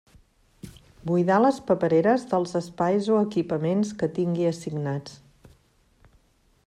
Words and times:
Buidar 1.09 1.35
les 1.43 1.59
papereres 1.67 2.25
dels 2.31 2.55
espais 2.61 3.11
o 3.17 3.19
equipaments 3.27 3.93
que 4.01 4.11
tingui 4.17 4.49
assignats. 4.55 5.21